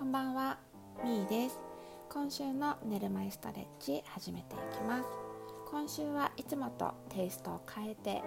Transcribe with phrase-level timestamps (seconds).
[0.00, 0.56] こんばんは、
[1.04, 1.58] みーです。
[2.08, 5.04] 今週の寝る前ストレッチ始めていきます。
[5.70, 8.22] 今週はいつもとテイストを変えて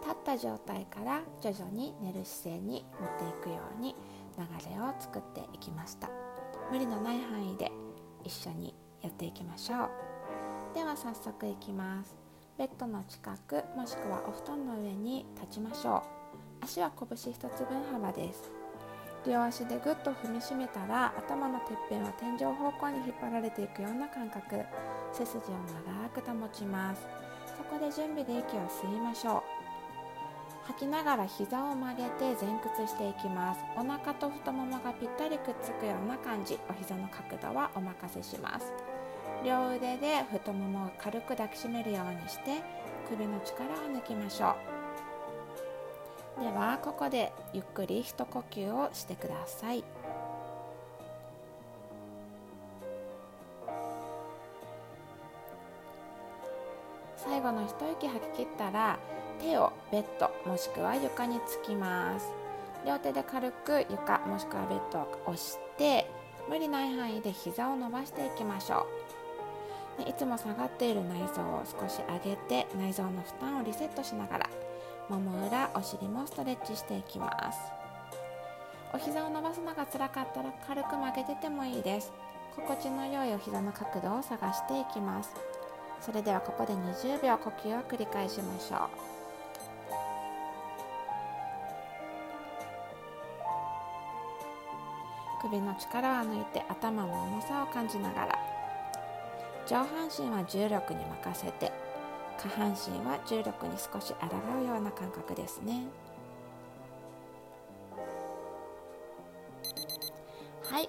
[0.00, 3.96] 立った状態から徐々に寝る姿勢に持っていくように
[4.38, 6.08] 流れを作っていきました。
[6.70, 7.72] 無理のない範囲で
[8.22, 8.72] 一緒に
[9.02, 9.90] やっていきましょう。
[10.72, 12.16] では早速いきます。
[12.56, 16.04] ベッドの近くもしくはお布団の上に立ちましょ
[16.60, 16.64] う。
[16.64, 18.57] 足は拳1つ分幅です。
[19.26, 24.64] 両足でぐっと踏みしめたら頭のてっぺんは天井方向に引っ張られていくような感覚。
[25.12, 25.40] 背筋を
[25.86, 27.06] 長く保ちます。
[27.46, 29.42] そこで準備で息を吸いましょう。
[30.66, 33.60] 吐きながら膝を曲げて前屈していきます。
[33.76, 36.58] お腹と太ももがぴったりくっつくような感じ。
[36.68, 38.72] お膝の角度はお任せします。
[39.44, 42.62] 両腕で太ももを軽く抱きしめるようにして
[43.08, 44.77] 首の力を抜きましょう。
[46.40, 49.84] ではここでゆっくり一呼吸をしてください。
[57.16, 58.98] 最後の一息吐き切ったら
[59.40, 62.32] 手をベッドもしくは床につきます。
[62.86, 66.08] 両手で軽く床もしくはベッドを押して
[66.48, 68.86] 無理ない範囲で膝を伸ばしていきましょ
[69.98, 70.08] う。
[70.08, 74.50] いつも下がっている内臓を少し上げて内臓の負担をリセットしながら
[75.08, 77.58] もも裏お尻もストレッチしていきます。
[78.92, 82.12] お膝を伸ばすのが辛かったら軽く曲げててもいいです。
[82.54, 85.30] 心地の良いお膝の角度を探していきます。
[86.00, 88.88] それではここで20秒呼吸を繰り返しましょう。
[95.40, 98.38] 首の力を抜いて頭の重さを感じながら。
[99.66, 101.87] 上半身は重力に任せて。
[102.38, 104.26] 下半身は重力に少し抗
[104.62, 105.86] うような感覚ですね。
[110.62, 110.88] はい。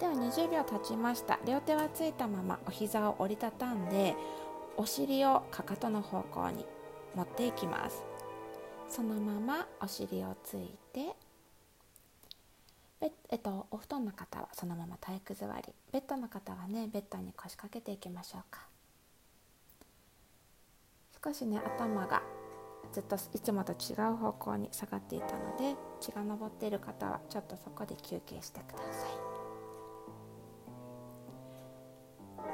[0.00, 1.38] では20秒経ちました。
[1.46, 4.16] 両手はついたままお膝を折りたたんで
[4.76, 6.66] お尻をかかとの方向に
[7.14, 8.02] 持っていきます。
[8.88, 11.14] そのままお尻をついて
[13.30, 15.72] えっと、お布団の方はそのまま体育座り。
[15.92, 18.66] ベッドの方はねベッドに腰掛けていきましょうか。
[21.24, 22.22] 少しね頭が
[22.92, 29.10] ずっといつもと違う方向に下がっていたので血が上っている方はちょっとそこで休憩してください。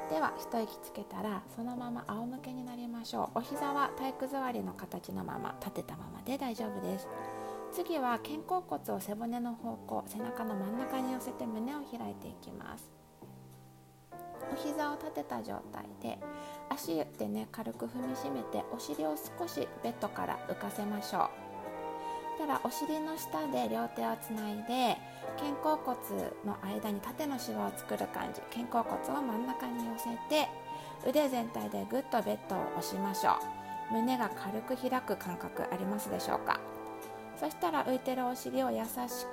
[0.09, 3.39] では一息つけたらそのまま仰向けになりましょう。
[3.39, 7.07] お膝は体育座りの形のまま立てたままで大丈夫です。
[7.71, 12.94] 次は肩甲骨を背骨の方向背中の真ん中に寄せて胸を開いていきます。
[14.51, 16.17] お膝を立てた状態で
[16.69, 21.29] 足でね軽く踏みしめてお尻を少しベッドから浮かせましょう。
[22.37, 24.97] たらお尻の下で両手をつないで
[25.37, 25.97] 肩甲骨
[26.45, 28.41] の間に縦のシワを作る感じ。
[28.53, 30.49] 肩甲骨を真ん中に寄せて
[31.07, 33.31] 腕全体でぐっとベッドを押しましょ
[33.91, 33.93] う。
[33.93, 36.59] 胸が軽く開く感覚ありますでしょうか。
[37.39, 38.87] そしたら浮いてるお尻を優し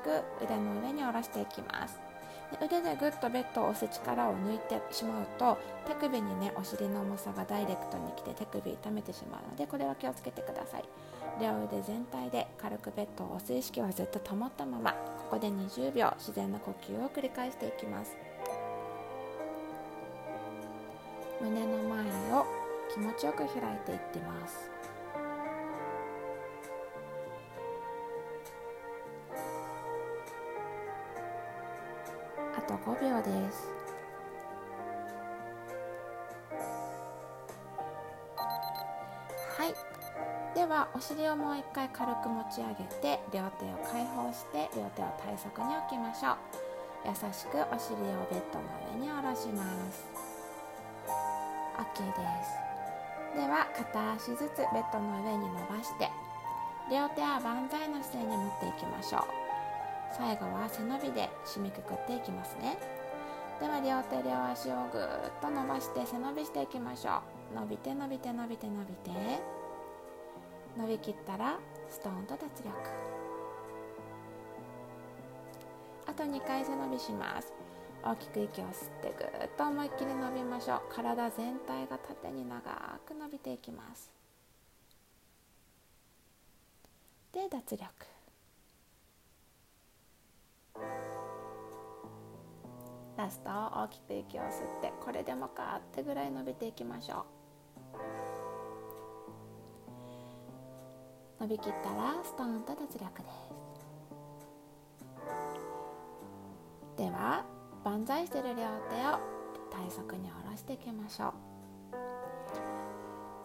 [0.05, 2.12] く腕の上に下ろしていきます。
[2.60, 10.84] 腕でぐっとベッドを押す力を抜いてしまうと手首にねお尻の重さがダイレクトにきて手首痛めてしまうのでこれは気をつけてください。
[11.40, 14.98] 両腕全体で軽くベッドを押す意識はずっと保ったままこ
[15.30, 18.16] こで20秒自然な呼吸を繰り返していきます。
[21.40, 22.46] 胸の前を
[22.92, 23.48] 気持ちよく開い
[23.86, 24.72] ていってます。
[32.84, 33.69] 5秒です。
[39.56, 39.75] はい。
[40.54, 46.37] ではお尻をもう一回軽く持ち上げて両手を解放して両手を体側に置きましょう。
[47.04, 50.06] 優しくお尻をベッドの上に下ろします。
[51.78, 52.12] OK で
[52.44, 53.37] す。
[53.37, 56.10] では片足ずつベッドの上に伸ばして
[56.91, 59.41] 両手は万歳の姿勢に持っていきましょう。
[60.17, 62.76] 最後は背伸びで締めくくっていきますね。
[63.61, 67.23] では両手両足をぐーっと伸ばして背伸びしていきましょ
[67.53, 67.55] う。
[67.55, 69.11] 伸びて伸びて伸びて伸びて。
[70.76, 72.73] 伸びきったらストーンと脱力。
[76.06, 77.53] あと2回背伸びします。
[78.05, 80.81] 大きく息を吸ってぐーっと思いっきり伸びましょう。
[80.94, 84.11] 体全体が縦に長く伸びていきます。
[87.32, 88.12] で脱力。
[93.22, 97.24] ラスト大きく息を吸ってこれでもかってぐらい伸びていきましょ
[101.38, 103.28] う伸びきったらストーンと脱力で
[106.96, 107.04] すで。
[107.10, 107.44] は
[107.84, 109.20] 万万歳してる両手を
[109.70, 111.32] 体側に下ろしていきましょう。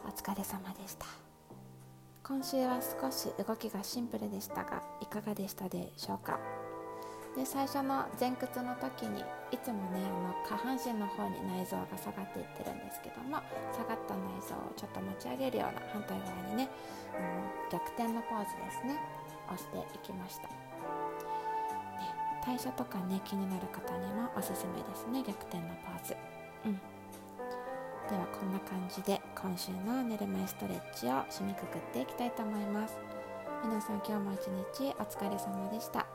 [0.07, 1.05] お疲れ様でした。
[2.23, 6.39] 今週は少し動きがシンプルでしたがいかがでしたでしょうか？
[7.35, 9.21] で最初の前屈の時に
[9.51, 13.41] いつもねあの下半身の方に内臓が下がっていってるんですけども
[13.73, 16.69] 下がった内臓をちょっと持ち上げるような反対側にね、
[17.13, 18.97] うん、逆転のポーズですね
[19.45, 20.53] 押していきました、ね、
[22.45, 26.15] 代謝とかね気になる方にもおすすめですね逆転のポーズ。
[26.65, 26.79] うん。
[28.09, 32.97] ではこんな感じで今週の寝る前ストレッチを締めくくっていきたいと思います。
[33.65, 36.05] 皆さん今日も一日お疲れ様でした、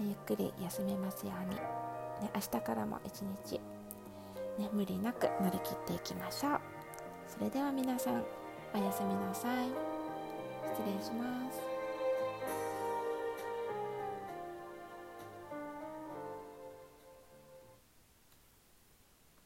[0.00, 3.60] ゆっくり休めますように、ね、明日からも一日、
[4.58, 6.60] ね、無理なく乗り切っていきましょう。
[7.28, 8.24] それでは皆さん
[8.74, 9.68] おやすみなさい。
[10.74, 11.71] 失礼します。